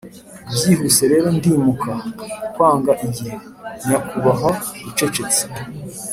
[0.53, 1.93] byihuse rero ndimuka
[2.53, 3.35] kwanga igihe,
[3.87, 4.51] nyakubahwa
[4.87, 5.43] ucecetse